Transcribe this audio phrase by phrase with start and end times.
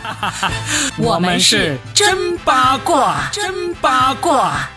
[0.98, 4.68] 我们是真八卦，真八卦。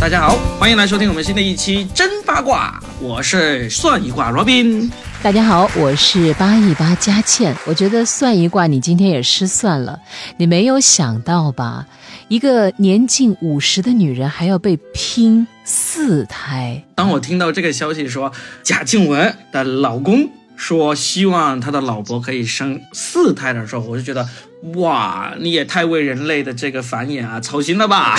[0.00, 4.90] 大家好，欢迎来收听我们新的一期真八卦，我是算一卦罗宾。
[5.22, 7.54] 大家好，我是八一八佳倩。
[7.66, 10.00] 我觉得算一卦，你今天也失算了，
[10.38, 11.84] 你没有想到吧？
[12.30, 16.80] 一个年近五十的女人还要被拼四胎。
[16.94, 18.32] 当我听到这个消息说
[18.62, 24.28] 贾静雯的老公说希望他的老婆可以生四胎的时候，我就觉得。
[24.74, 28.14] 哇，你也太为人类的这个繁衍啊操心了吧？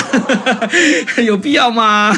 [1.24, 2.12] 有必要吗？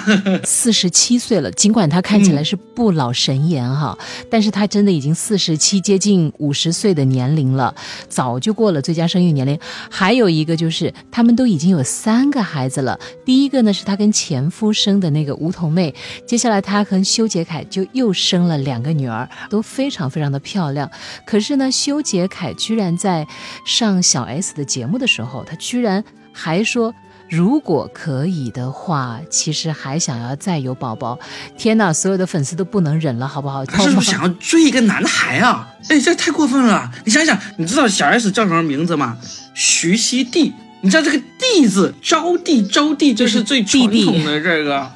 [0.46, 3.98] 四十七岁了，尽管他看起来是不老神颜哈，
[4.30, 7.76] 但是他真的已经四十七，接近五十岁的年龄了，
[8.08, 9.60] 早就过了最佳生育年龄。
[9.92, 12.98] 还有一个就是，他们都已经有三个孩子了。
[13.26, 15.94] 第一个呢是他跟前夫生的那个梧桐妹，
[16.26, 20.90] 接下来他和修杰楷就又生了两个女儿，都非常非常的漂亮。
[21.26, 23.28] 可是呢，修杰楷居然在
[23.66, 24.02] 上。
[24.14, 26.94] 小 S 的节目的时候，他居然还说，
[27.28, 31.18] 如果可以的话，其实还想要再有宝宝。
[31.58, 33.66] 天哪，所有的粉丝都不能忍了，好不好？
[33.66, 35.68] 他是不是想要追一个男孩啊？
[35.90, 36.92] 哎，这太过分了！
[37.06, 39.18] 你想想，你知道小 S 叫什么名字吗？
[39.56, 40.54] 徐熙娣。
[40.82, 44.92] 你知道这个“娣”字，招娣，招娣，这是最传统的这个。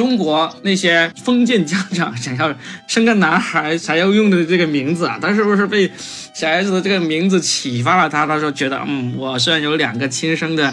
[0.00, 2.50] 中国那些封建家长想要
[2.88, 5.92] 生个男孩才要用的这个名字啊，他是不是被
[6.32, 8.26] 小 S 的这个名字启发了他？
[8.26, 10.72] 他说觉得，嗯，我虽然有两个亲生的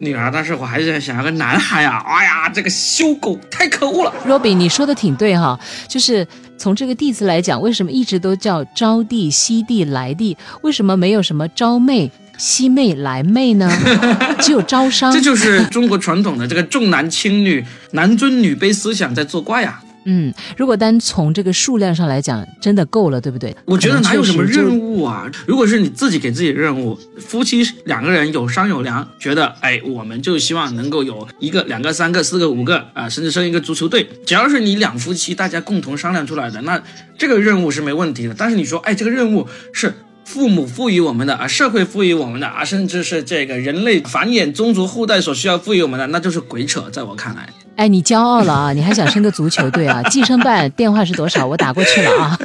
[0.00, 2.04] 女儿，但是我还是想要个男孩啊！
[2.06, 4.12] 哎呀，这个修狗太可恶了。
[4.26, 10.36] Robin，你说的挺对哈，就是从这个地字来讲，为什么一直都叫招娣、西娣、来娣？
[10.60, 12.10] 为什么没有什么招妹？
[12.38, 13.70] 西妹来妹呢？
[14.40, 19.80] 只有招商，这就是中国传统的这个重男轻女、男尊女卑思想在作怪呀。
[20.08, 23.56] 嗯，如果单从这个数量上来讲，真的够了，对不对？
[23.64, 25.28] 我觉得哪有什么任务啊？
[25.48, 36.80] 如果是你自己给自己任务，夫妻两个人有商有量，觉得哎，我们就希望能够有一个、两个、三个、四个、五个啊，甚至生一个足球队，只要是你两夫妻大家共同商量出来的，那
[37.18, 38.34] 这个任务是没问题的。
[38.38, 39.92] 但是你说，哎，这个任务是。
[40.26, 47.48] 父母赋予我们的啊，社会赋予我们的啊，甚至是这个人类繁衍宗族后代所需要赋予我们的，那就是鬼扯，在我看来。
[47.76, 48.72] 哎，你骄傲了啊！
[48.72, 50.02] 你还想升个足球队啊？
[50.04, 51.46] 计生办电话是多少？
[51.46, 52.36] 我打过去了啊。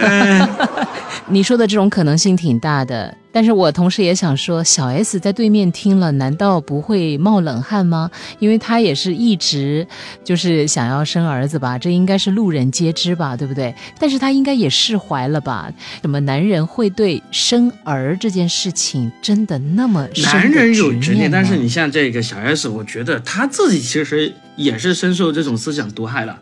[1.27, 8.11] 你说的这种可能性挺大的，但是我同时也想说，小 S 在对面听了，难道不会冒冷汗吗？
[8.39, 9.87] 因为她也是一直
[10.25, 13.73] 就是想要生儿子吧，这应该是路人皆知吧，对不对？
[13.97, 15.71] 但是她应该也释怀了吧？
[16.01, 21.31] 什么男人会对生儿这件事情真的那么男人有执念？
[21.31, 26.39] 但是你像这个小 S，我觉得他自己其实也是深受这种思想毒害了。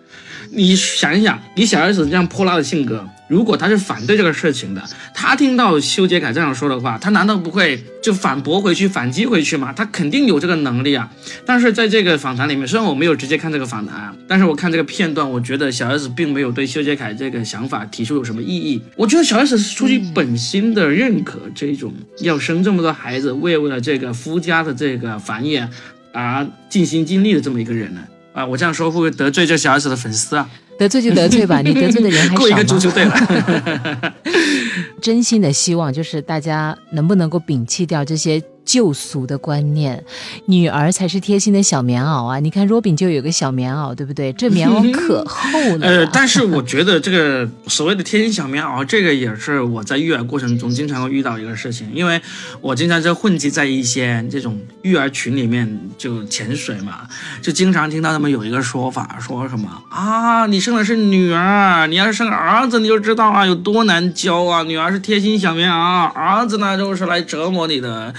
[0.52, 4.84] 你想一想，你小儿子这样泼辣的性格，如果他是反对这个事情的，
[5.14, 9.72] 他听到修杰楷这样说的话，他难道不会就反驳回去、反击回去吗？
[9.72, 11.09] 他肯定有这个能力啊。
[11.46, 18.82] 但是在这个访谈里面，虽然我没有直接看这个访谈啊，但是我看这个片段，我觉得小儿子并没有对修杰楷这个想法提出有什么异议。
[18.96, 25.68] 我觉得小儿子是出于本心的认可这种要生这么多孩子，为了这个夫家的这个繁衍
[26.12, 28.02] 而尽心尽力的这么一个人呢。
[28.46, 30.50] 我这样说会不会得罪这小 S 的粉丝啊？
[30.78, 32.38] 得罪就得罪吧，你得罪的人还少吗？
[32.40, 34.14] 过一个足球队了。
[35.02, 38.42] 真心的希望就是大家能不能够摒弃掉这些。
[38.69, 40.06] 旧俗的观念，
[40.46, 42.40] 女儿才是贴心的小棉袄啊！
[42.40, 44.31] 你看若饼就有个小棉袄，对不对？
[44.34, 45.88] 这棉袄可厚了。
[45.88, 52.22] 呃， 但是我觉得这个所谓的贴心小棉袄，这个也是我在育儿过程中经常会遇到一个事情，因为
[52.62, 57.08] 我经常在混迹在一些这种育儿群里面就潜水嘛，
[57.41, 68.13] 就经常听到他们有一个说法，说什么啊，你生的是女儿，你要是生儿子，你就知道啊有多难教啊，女儿是贴心小棉袄，儿子呢就是来折磨你的。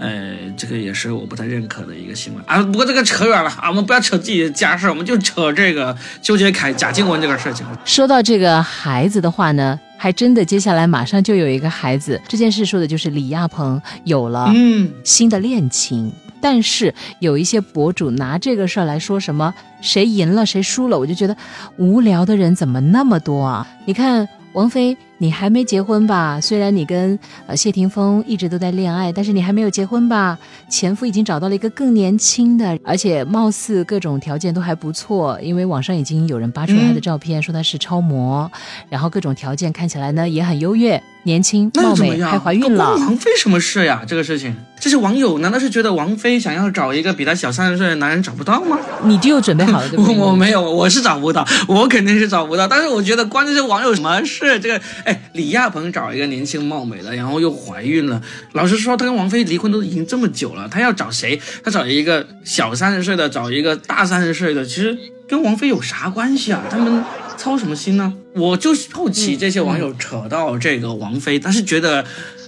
[0.00, 2.62] 呃，这个也是我不太认可的一个新闻啊。
[2.62, 7.66] 不过这个扯远了啊，我们不要扯自己的家事，我们就扯这个修杰凯、贾静雯这个事情。
[7.84, 12.18] 说到这个孩子的话呢，还真的接下来马上就有一个孩子。
[12.26, 16.10] 这件事说的就是李亚鹏有了嗯新的恋情，
[16.40, 21.36] 但是有一些博主拿这个事儿来说什么谁赢了谁输了，我就觉得
[21.76, 23.68] 无聊的人怎么那么多啊？
[23.84, 24.96] 你看王菲。
[25.22, 26.40] 你还没结婚吧？
[26.40, 30.38] 虽然你跟呃谢霆锋一直都在恋爱，但是你还没有结婚吧？
[30.70, 38.50] 前夫已经找到了一个更年轻的，而且貌似各种条件都还不错，因为网上已经有人扒出来他的照片，说他是超模，
[38.88, 41.00] 然后各种条件看起来呢也很优越。
[41.24, 44.02] 年轻貌美还怀孕了，王菲什么事呀？
[44.06, 48.78] 这个事情，这些网友难道是觉得王菲想要找一个比她小三十岁的男人找不到吗？
[49.04, 49.90] 你就准备好了？
[50.00, 52.66] 我我没有，我是找不到，我肯定是找不到。
[52.66, 54.58] 但是我觉得关这些网友什么事？
[54.60, 54.80] 这个，
[55.10, 58.22] 哎，李亚鹏找一个年轻貌美的，然后又怀孕了。
[58.52, 61.40] 老实说，他跟王菲离婚都已经这么久了，他要找谁？
[61.64, 64.96] 他找一个小三十岁的，找一个大三十岁的，其实
[65.28, 66.62] 跟王菲有啥关系啊？
[66.70, 67.04] 他们。
[67.40, 68.12] 操什么心呢？
[68.34, 72.04] 我就好奇这些网友扯到这个王菲，他是觉得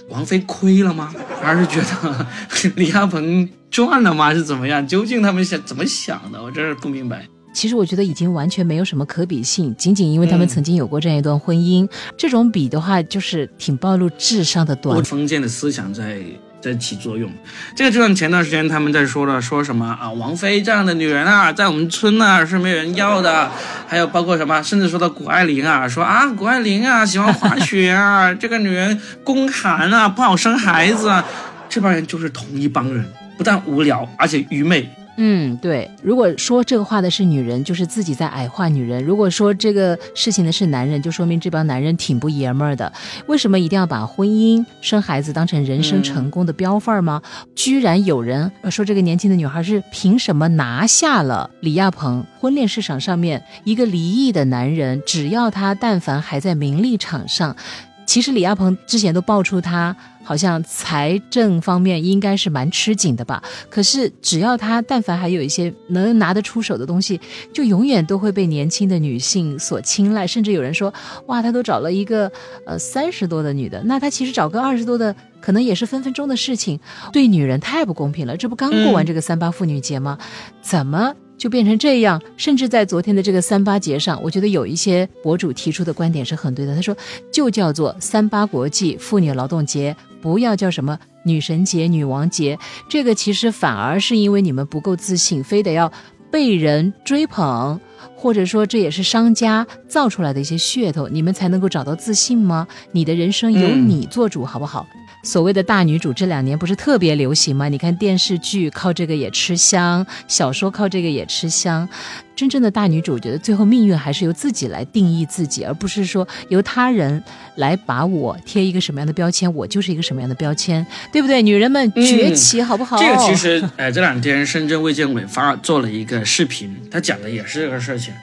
[0.07, 1.11] 王菲亏了吗？
[1.41, 2.27] 还是觉得
[2.75, 4.31] 李亚鹏赚了吗？
[4.35, 4.87] 是怎么样？
[4.87, 6.43] 究竟他们想怎么想的？
[6.43, 7.25] 我真是不明白。
[7.53, 15.01] 其实我觉得已经完全没有什么可比性，仅仅因为他们曾经有过这样一段婚姻，这种比的话，就是挺暴露智商的短。
[15.03, 16.19] 封建的思想在。
[16.63, 17.29] 在起作用，
[17.75, 23.51] 这个就像前段时间他们在说的，说什么啊，王菲这样的女人啊，在我们村呢是没人要的，
[23.85, 31.25] 还有包括什么，甚至说到谷爱凌啊，说啊，谷爱凌啊喜欢滑雪啊， 这个女人宫寒啊，不好生孩子啊，
[31.67, 33.03] 这帮人就是同一帮人，
[33.37, 34.89] 不但无聊，而且愚昧。
[35.17, 35.89] 嗯，对。
[36.01, 42.91] 如果说这个话的是女人，就是自己在矮化女人；如果说这个事情的是男人，就说明这帮男人挺不爷们儿的。
[43.27, 47.21] 为什么一定要把婚姻、生孩子当成人生成功的标范儿吗？
[47.55, 52.25] 居然有人说这个年轻的女孩是凭什么拿下了李亚鹏？
[52.39, 57.55] 婚恋市场上面一个离异的男人，只要他但凡还在名利场上。
[58.05, 67.19] 其实李亚鹏之前都爆出他好像财政方面应该是蛮吃紧的吧，可是只要他但凡还有一些能拿得出手的东西，
[67.53, 70.93] 就永远都会被年轻的女性所青睐，甚至有人说，
[71.27, 72.31] 哇，他都找了一个
[72.65, 76.79] 呃三十多的女的，那他其实找个二十多的可能也是分分钟的事情，
[77.11, 80.17] 对女人太不公平了，这不刚过完这个三八妇女节吗？
[80.61, 81.13] 怎么？
[81.43, 86.73] 就变成这样，甚至在昨天的这个三八节上，我觉得有一些博主提出的观点是很对的。
[86.73, 86.95] 他说，
[87.33, 92.57] 就叫做三八国际妇女劳动节，不要叫什么女神节、女王节。
[92.87, 95.91] 这个其实反而是因为你们不够自信，非得要
[96.31, 97.77] 被人追捧，
[98.15, 102.67] 或者说这也是商家造出来的一些噱头，你们才能够找到自信吗？
[102.91, 104.85] 你的人生由你做主，好不好？
[105.23, 107.69] 所谓的大女主这两年不是特别流行吗？
[107.69, 111.87] 你看电视剧靠这个也吃香，小说靠这个也吃香。
[112.35, 117.23] 真正的大女主，觉得最后命运还是由自己来定义自己，而不是说由他人
[117.55, 121.43] 来把我贴一个什么样的标签，我就是一个什么样的标签，对不对？
[121.43, 122.97] 女人们崛起，好不好？
[122.97, 128.13] 这个其实，哎，这两天深圳卫健委发做了一个视频，他讲的也是这个事情。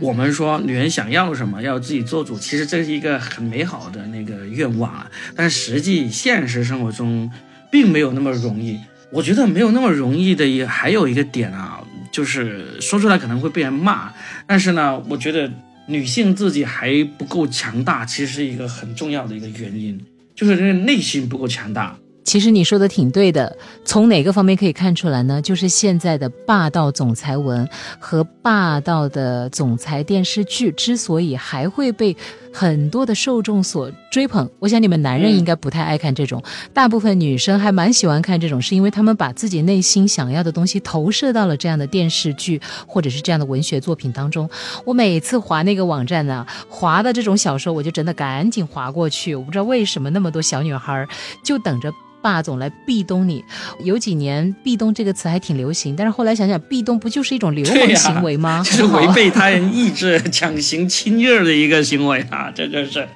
[0.00, 5.10] 我们说女人想要什么，要自己做主，其实这是一个很美好的那个愿望啊。
[5.36, 7.30] 但实际现实生活中，
[7.70, 8.80] 并没有那么容易。
[9.10, 14.10] 我觉得没有那么容易的也还有一个点啊，就是说出来可能会被人骂，
[14.46, 15.52] 但是呢，我觉得
[15.86, 20.02] 女性自己还不够强大，其实是一个很重要的一个原因，
[20.34, 21.94] 就是这个内心不够强大。
[22.24, 25.42] 其实你说的挺对的，从哪个方面可以看出来呢？
[25.42, 32.16] 就是现在的霸道总裁文和霸道的总裁电视剧之所以还会被
[32.52, 36.42] 很多的受众所追捧，我想你们男人应该不太爱看这种，
[36.72, 44.48] 大部分女生还蛮喜欢看这种，是因为他们把自己内心想要的东西投射到了这样的电视剧或者是这样的文学作品当中。
[44.84, 49.34] 我每次划那个网站呢，划的这种小说，我就真的赶紧划过去。
[49.34, 51.06] 我不知道为什么那么多小女孩
[51.42, 51.92] 就等着。
[52.22, 53.44] 霸总来壁咚你，
[53.80, 58.62] 有几年“壁咚”这个词还挺流行，但是后来想想，壁咚不就是一种流氓行为吗？
[58.64, 62.50] 这是违背他人意志、强行亲热的一个行为啊！
[62.54, 63.06] 这就是。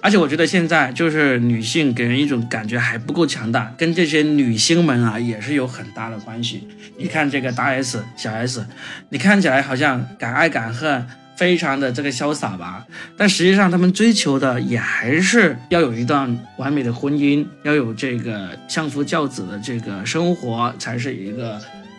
[0.00, 6.66] 而且我觉得现在就是女性给人一种感觉还不够强大，跟这些女星们啊也是有很大的关系。
[6.96, 8.66] 你看这个大 S、小 S，
[9.10, 11.06] 你看起来好像敢爱敢恨。
[11.40, 12.84] 非常的这个潇洒吧，
[13.16, 21.58] 但实际上他们追求的也还是要有一段完美的婚姻，要有这个相夫教子的这个生活，才是一个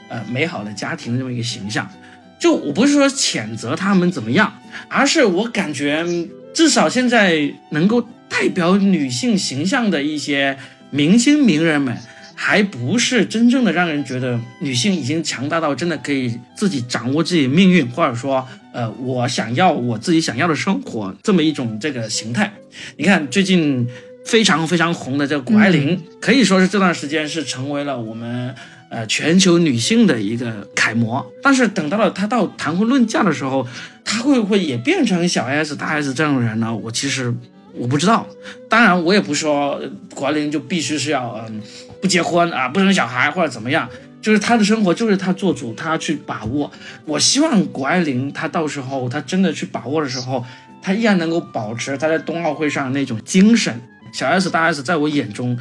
[0.10, 1.90] 呃美好的家庭的这么一个形象。
[2.38, 4.54] 就我不是说谴责他们怎么样，
[4.88, 6.06] 而是我感觉
[6.54, 10.56] 至少现在能够代表女性形象的一些
[10.92, 11.98] 明星名人们。
[12.34, 22.54] 还不是真正的让人觉得女性已经强大到真的可以自己掌握自己命运，或者说，呃，我想要我自己想要的生活这么一种这个形态。
[22.98, 23.88] 你看最近
[24.26, 28.54] 非常非常红的这个谷爱凌，可以说是这段时间是成为了我们
[28.90, 31.26] 呃全球女性的一个楷模。
[31.42, 33.68] 但是等到了她到谈婚论嫁的时候，
[34.06, 36.74] 她会不会也变成小 S、大 S 这样的人呢？
[36.74, 37.34] 我其实
[37.74, 38.26] 我不知道。
[38.70, 39.82] 当然，我也不说
[40.16, 41.62] 谷爱凌就必须是要嗯
[42.02, 43.90] 不结婚啊，不生小孩或者怎么样。
[44.22, 46.72] 就是她的生活就是她做主，她去把握。
[47.06, 50.46] 我希望谷爱凌她到时候她真的去把握的时候，
[50.82, 53.82] 她依然能够保持她在冬奥会上那种精神。
[54.14, 55.58] 小 S 大 S 在我眼中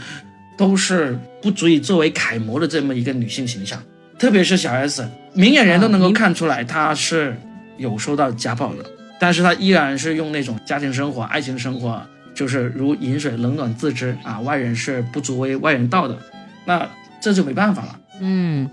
[0.59, 3.81] 都是不足以作为楷模的这么一个女性形象，
[4.19, 7.37] 特别是小 S，明眼人都能够看出来她是
[7.79, 8.85] 有受到家暴的，
[9.21, 12.03] 但是她依然是用那种家庭生活、爱情生活，
[12.35, 16.19] 就是如饮水冷暖自知啊，外人是不足为外人道的，
[16.65, 16.91] 那
[17.23, 18.00] 这就没办法了。
[18.23, 18.69] 嗯，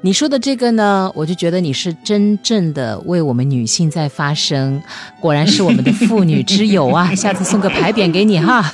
[0.00, 4.82] 你说的这个呢，我就觉得你是真正的为我们女性在发声，
[5.20, 7.14] 果然是我们的妇女之友啊！
[7.16, 8.64] 下次送个牌匾给你哈。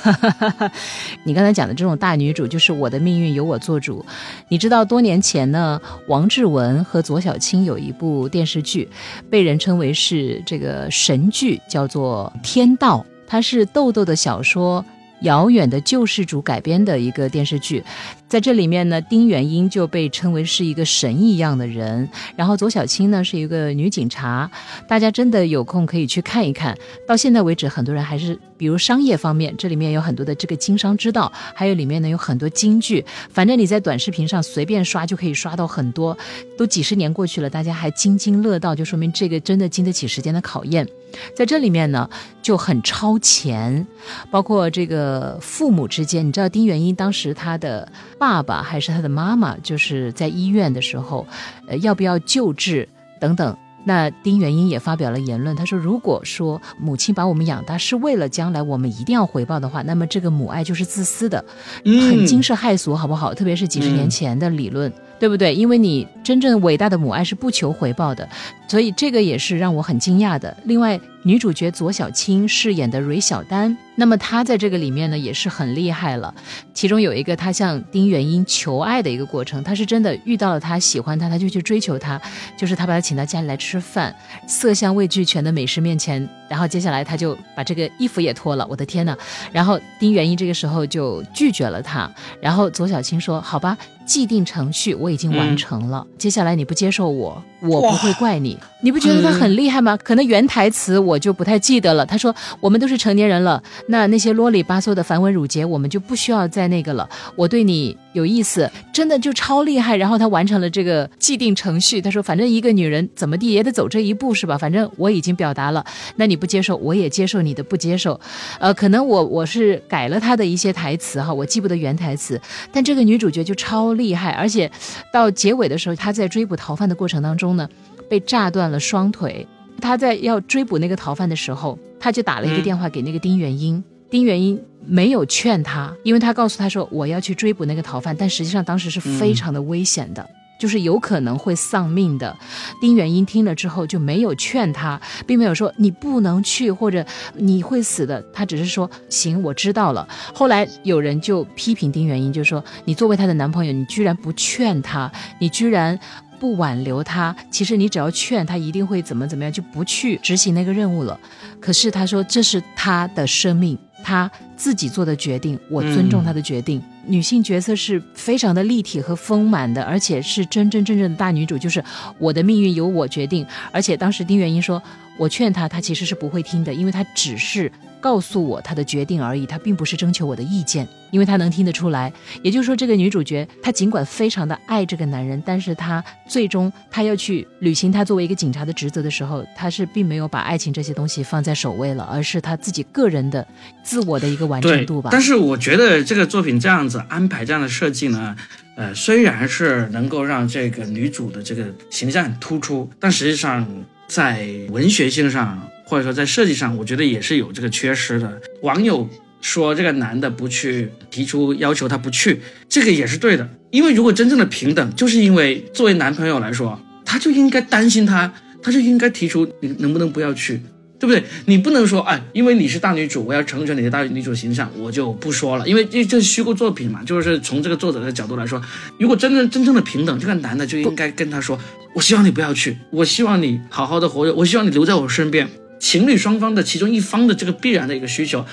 [1.25, 4.03] 你刚才讲的这种大女主，就是我的命运由我做主。
[4.49, 8.89] 你知道多年前呢，王志文和左小青有一部电视剧，
[9.29, 14.83] 被人称为是这个神剧，叫做《天道》，它是豆豆的小说。
[15.25, 17.83] 遥远的救世主改编的一个电视剧，
[18.29, 24.49] 在这里面呢，丁元英就被称为是一个神一样的人，然后左小青呢是一个女警察，
[24.87, 26.77] 大家真的有空可以去看一看。
[27.07, 36.17] 到现在为止，很多人还是比如商业方面，这里面有很多的这个经商之道，还有里面呢有很多金句，反正你在短视频上随便刷就可以刷到很多。
[36.57, 40.87] 都几十年过去了，大家还津津乐道，就说明这个真的经得起时间的考验。
[41.33, 42.09] 在这里面呢
[42.41, 43.85] 就很超前，
[44.31, 51.25] 包括这个父母之间，你知道丁元英当时他的爸爸还是他的妈妈，就是在医院的时候，
[51.67, 52.87] 呃，要不要救治
[53.19, 53.57] 等等。
[53.85, 61.45] 那丁元英也发表了言论，他说：“如果说母亲把我们养大是为了将来我们一定要回报的话，那么这个母爱就是自私的，
[61.85, 63.33] 很惊世骇俗，好不好？
[63.33, 65.55] 特别是几十年前的理论，对不对？
[65.55, 68.27] 因为你真正伟大的母爱是不求回报的，
[68.67, 70.57] 所以这个也是让我很惊讶的。
[70.65, 76.31] 另外。”女主角左小青饰演的芮小丹，那么她在这个里面呢也是很厉害了。
[76.71, 82.21] 其中有一个她向丁元英求爱的一个过程，她是真的遇到了他喜欢他，他就去追求他，
[82.55, 84.15] 就是他把她请到家里来吃饭，
[84.47, 89.17] 色香味俱全的美食面前，然后接下来他就把这个衣服也脱了，我的天呐！
[89.51, 92.07] 然后丁元英这个时候就拒绝了他，
[92.39, 98.57] 然后左小青说：“好吧。”既定程序我已经完成了，接下来你不接受我，我不会怪你。
[98.81, 99.97] 你不觉得他很厉害吗？
[100.03, 102.05] 可能原台词我就不太记得了。
[102.05, 107.09] 他说：“我们都是成年人了，那那些啰里吧嗦的繁文缛节，我们就不需要再那个了。
[107.35, 112.01] 我对你有意思，真的就超厉害。”然后他完成了这个既定程序。
[112.01, 114.57] 他说：“反正一个女人怎么地也得走这一步是吧？
[114.57, 118.19] 反正我已经表达了，那你不接受，我也接受你的不接受。
[118.59, 122.41] 呃，可能我我是改了他的一些台词哈，我记不得原台词，
[122.71, 124.69] 但这个女主角就超。”厉害，而且
[125.13, 127.69] 到结尾的时候，她在追捕逃犯的过程当中呢，
[128.09, 129.47] 被炸断了双腿。
[129.79, 133.83] 她在要追捕那个逃犯的时候，她就打了一个电话给那个丁元英。
[134.09, 140.29] 丁元英没有劝他，因为他告诉他说我要去追捕那个逃犯，但实际上当时是非常的危险的。
[140.57, 142.33] 就是有可能会丧命的。
[142.79, 150.07] 丁元英听了之后就没有劝他，并没有说你不能去或者你会死的，他只是说行，我知道了。
[150.33, 155.99] 后来有人就批评丁元英，就说你作为他的男朋友，你居然不劝他，你居然
[156.39, 157.35] 不挽留他。
[157.51, 161.19] 其实你只要劝他，一定会怎么怎么样，就不去执行那个任务了。
[161.59, 163.77] 可是他说这是他的生命。
[164.05, 166.79] 她自己做的决定，我尊重她的决定。
[167.07, 171.83] 女性角色是非常的立体和丰满的，而且是真真正正的大女主，就是
[172.19, 173.43] 我的命运由我决定。
[173.71, 174.81] 而且当时丁元英说，
[175.17, 177.71] 我劝她，她其实是不会听的，因为她只是。
[178.01, 182.13] 告诉我她的决定而已，她并不是征求我的意见，因为她能听得出来。
[182.43, 193.43] 也就是说，这个女主角她尽管非常的爱这个男人，但是她最终她要去履行她作为一个警察的职责的时候，她是并没有把爱情这些东西放在首位了，而是她自己个人的
[193.81, 195.09] 自我的一个完成度吧。
[195.11, 198.35] 但是我觉得这个作品这样子安排这样的设计呢，
[198.75, 203.65] 呃，虽然是能够让这个女主的这个形象很突出，但实际上
[204.07, 205.69] 在文学性上。
[205.87, 208.41] 或者说在设计上，我觉得也是有这个缺失的。
[208.63, 209.07] 网友
[209.39, 213.47] 说这个男的不去提出要求，他不去，这个也是对的。
[213.69, 218.33] 因为如果真正的平等，就是因为作为男朋友来说，他就应该担心他，
[218.63, 220.59] 他就应该提出你能不能不要去，
[221.05, 221.29] 对不对？
[221.45, 225.67] 你不能说哎，因为你是大女主，我要成全你的大女主形象，我就不说了。
[225.67, 228.61] 因为这这是虚构作品嘛，就是从这个作者的角度来说，
[228.99, 231.59] 如果真正真正的平等，这个男的就应该跟他说，
[231.93, 235.47] 我希望你不要去，我希望你好好的活着，我希望你留在我身边。
[235.77, 238.43] 情侣双方的其中一方的这个必然的一个需求，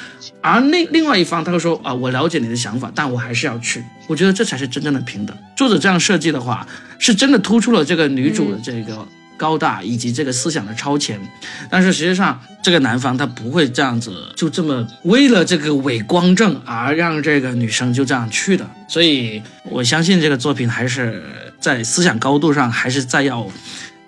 [0.43, 3.83] 而那另外一方他会说啊，我了解你的想法，但我还是要去。
[4.09, 5.35] 我觉得这才是真正的平等。
[5.57, 6.67] 作者这样设计的话，
[6.99, 9.07] 是真的突出了这个女主的这个
[9.43, 11.21] 高大以及这个思想的超前。
[11.69, 18.65] 但是实际上，这个男方他不会这样子，就这么为了这个伪光正而让这个女生就这样去的。
[18.87, 21.23] 所以我相信这个作品还是
[21.61, 23.51] 在思想高度上还是在要。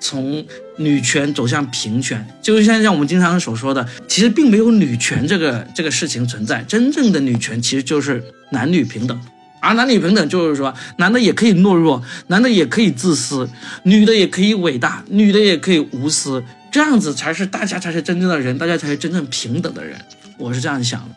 [0.01, 0.45] 从
[0.77, 6.63] 女权走向平权，就是像像我们经常所说的，其实并没有女权这个这个事情存在。
[6.65, 9.19] 真正的女权其实就是男女平等，
[9.65, 13.49] 而男女平等就是说，男的也可以懦弱，男的也可以自私，
[13.85, 19.99] 女的也可以伟大，女的也可以无私，这样子才是大家才是真正的人，大家才是真正平等的人。
[20.37, 21.15] 我是这样想的。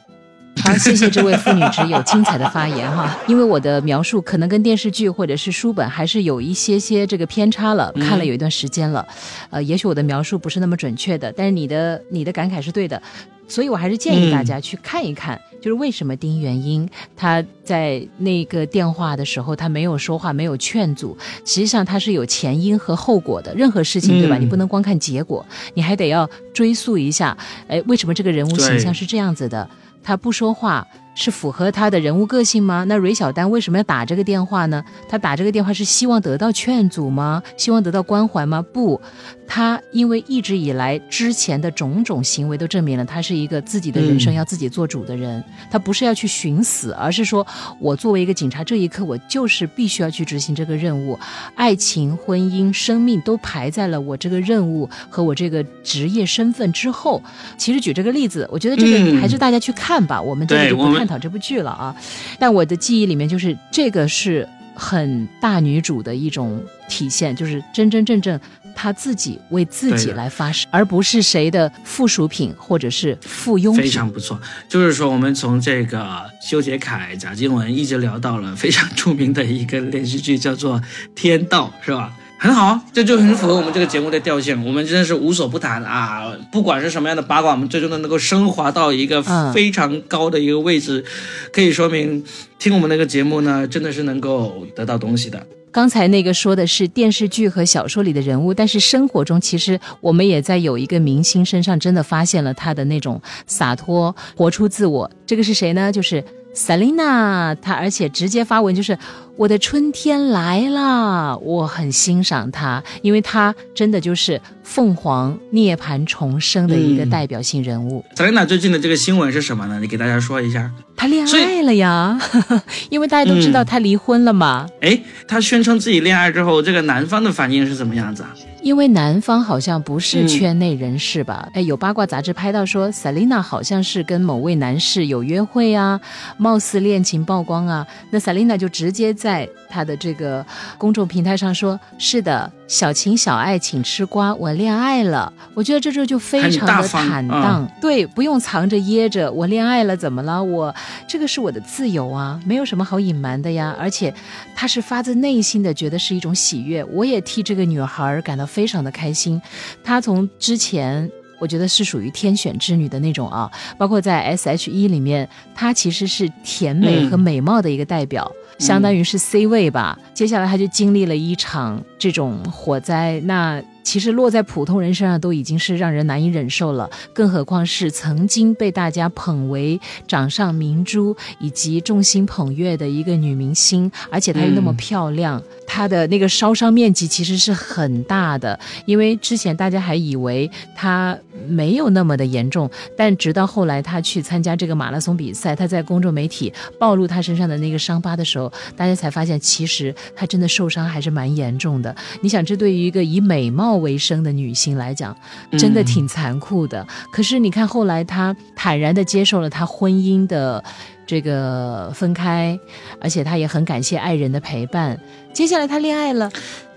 [0.63, 3.15] 好，谢谢这位妇女之友精彩的发言哈。
[3.27, 9.05] 因为我的描述可能跟电视剧或者是书本还是有一些些这个偏差了，看了有一段时间了，
[9.51, 12.99] 呃，也许我的描述不是那么准确的，但是你的你的感慨是对的，
[13.47, 23.53] 所以我还是建议大家去看一看，就是为什么丁元英他在那个电话的时候他没有说话，没有劝阻，实际上他是有前因和后果的。
[23.55, 24.37] 任何事情对吧？
[24.37, 27.37] 你不能光看结果，你还得要追溯一下，
[27.67, 29.69] 哎，为什么这个人物形象是这样子的？
[30.03, 30.85] 他不说话。
[31.19, 32.83] 是符合他的人物个性吗？
[32.87, 34.85] 那芮小丹为什么要打这个电话呢？
[35.09, 37.41] 他打这个电话是希望得到劝阻吗？
[37.57, 38.63] 希望得到关怀吗？
[38.71, 39.01] 不，
[39.47, 45.43] 他因为一直以来之前的种种行为都证明了他是一个自己的人生要自己做主的人。
[45.71, 47.45] 他不是要去寻死，而是说
[47.79, 51.17] 我作为一个警察，这一刻我就是必须要去执行这个任务。
[51.55, 57.19] 爱情、婚姻、生命都排在了我这个任务和我这个职业身份之后。
[57.57, 60.21] 其实举这个例子，我觉得这个还是大家去看吧。
[60.21, 61.06] 我们这里就不看。
[61.07, 61.95] 讨这部剧了啊，
[62.37, 68.39] 但我的记忆里面就是这个是很大女主的一种体现，就是真真正正
[68.75, 73.73] 她自己为自己来发声，而不是谁的附属品或者是附庸。
[73.73, 80.79] 非常不错，就是说我们从这个修杰楷、贾静雯一直聊到了非常著名的一个连续剧，叫做
[81.15, 82.13] 《天道》，是吧？
[82.39, 84.63] 很好，这就很符合我们这个节目的调性。
[84.63, 91.03] 我们真的是无所不谈啊，不管是什么样的八卦，我们最终都能够升华到一个非常高的一个位置，
[91.51, 92.23] 可以说明
[92.59, 95.45] 听我们那个节目呢，真的是能够得到东西的。
[95.71, 105.09] 刚才那个说的是电视剧和小说里的人物，但是生活中其实我们也在有一个明星身上真的发现了他的那种洒脱，活出自我。
[105.25, 105.91] 这个是谁呢？
[105.91, 106.23] 就是。
[106.57, 108.97] Selina，她而且直接发文就是
[109.35, 118.03] 我的春天来了，我很欣赏她，因为她真的就是凤凰涅槃重生的一个代表性人物。
[118.15, 119.79] Selina 最近的这个新闻是什么呢？
[119.79, 120.71] 你给大家说一下。
[120.97, 122.19] 她恋爱了呀，
[122.89, 124.67] 因为大家都知道他离婚了嘛。
[124.81, 128.33] 哎，他宣称自己恋爱之后，这个男方的反应是怎么样子啊？
[128.63, 131.47] 因为男方好像不是圈内人士吧？
[131.53, 136.01] 哎，有八卦杂志拍到说，Selina 好像是跟某位男士有约会啊，
[136.37, 137.85] 貌似恋情曝光啊。
[138.09, 140.43] 那 Selina 就直接在她的这个
[140.79, 150.43] 公众平台上说：“是的，小情小爱请吃瓜，我恋爱了。”我觉得这时候就非常的坦荡，对，不用藏着掖着，我恋爱了怎么了？
[150.43, 150.73] 我
[151.07, 153.75] 这个是我的自由啊，没有什么好隐瞒的呀。
[153.79, 154.13] 而且
[154.55, 158.47] 他是发自内心的觉得是一种喜悦，我也替这个女孩感到。
[158.47, 159.39] 非常的开心，
[159.83, 169.97] 她从之前我觉得是属于天选之女的那种啊，包括在 S H E 里面，她其实是甜美和美貌的一个代表，相当于是 C 位吧。
[170.13, 173.63] 接下来她就经历了一场这种火灾，那。
[173.87, 185.41] 其实落在普通人身上都已经是让人难以忍受了，更何况是曾经被大家捧为掌上明珠以及众星捧月的一个女明星，而且她又那么漂亮，
[185.77, 188.59] 她的那个烧伤面积其实是很大的。
[188.87, 191.15] 因为之前大家还以为她
[191.47, 201.95] 没有那么的严重，但直到后来她去参加这个马拉松比赛，她在公众媒体暴露她身上的那个伤疤的时候，大家才发现其实她真的受伤还是蛮严重的。
[202.21, 205.15] 你想，这对于一个以美貌为生的女性来讲，
[205.59, 206.83] 真的挺残酷的。
[207.11, 210.63] 可是你看，后来她坦然地接受了她婚姻的
[211.07, 212.59] 这个分开，
[213.01, 214.99] 而且他也很感谢爱人的陪伴。
[215.33, 216.29] 接下来他恋爱了，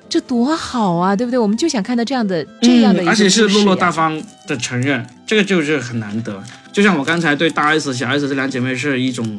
[0.08, 1.38] 这多好啊，对不对？
[1.38, 6.42] 我们就想看到这样的这样的，而且是落落大方的承认，这个就是很难得。
[6.72, 9.38] 就像我刚才对大 S、小 S 这两姐妹是一种。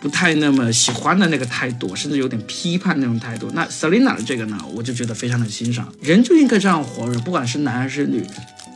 [0.00, 3.50] 不太那么喜欢的那个态度，甚至有点批判那种态度。
[3.52, 5.92] 那 Selina 的这个呢，我就觉得非常的欣赏。
[6.00, 8.24] 人就应该这样活着，不管是男还是女，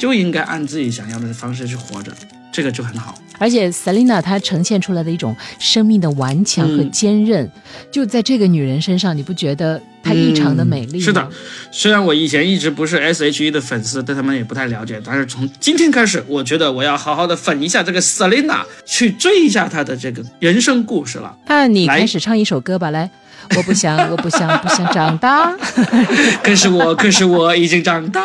[0.00, 2.10] 就应该按自己想要的方式去活着，
[2.50, 3.14] 这个就很好。
[3.38, 7.50] 而且 Selina 她呈现出来的一种生命的顽强和坚韧，
[7.90, 10.98] 就在这个女人身上，你不觉得她异常的美丽？
[10.98, 11.28] 是的，
[11.70, 21.36] 虽然我以前一直不是 S.H.E 的粉丝，对他们也不太了解，但是从今天开始，我觉得我要好好的粉一下这个 Selina，去追一下她的这个人生故事了。
[21.46, 23.10] 那你开始唱一首歌吧，来。
[23.56, 25.54] 我不想，我不想，不想长大。
[26.42, 28.22] 可是我，可是我已经长大，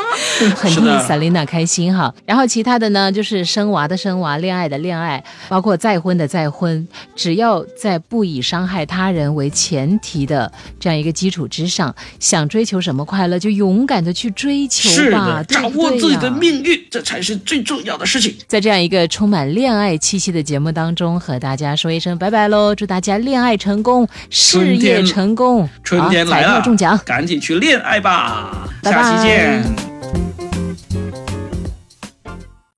[0.56, 2.14] 很替萨琳娜开心哈。
[2.26, 15.44] 然后其他的呢，就是生娃的生娃，恋爱的恋爱，包括再婚的再婚，只要在不以伤害他人为前提的这样一个基础之上，想追求什么快乐，就勇敢的去追求吧。
[15.48, 18.36] 掌握自己的命运，这才是最重要的事情。
[18.48, 22.74] 在这样一个充满恋爱气息的节目当中，和大家说一声拜拜喽！
[22.76, 28.68] 祝大家恋爱成功，事业成功，春天来了，中奖，赶紧去恋爱吧！
[28.84, 29.64] 下期见。